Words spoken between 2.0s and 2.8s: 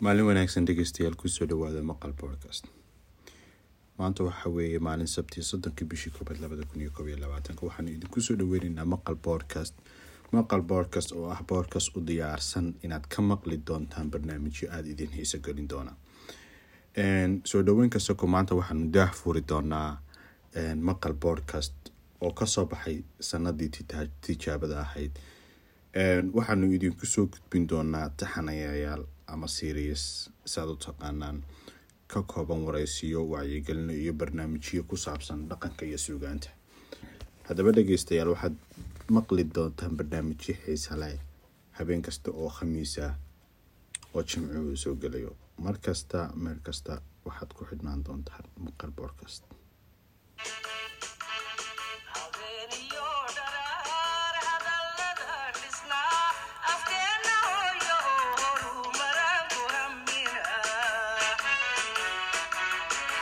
podcast.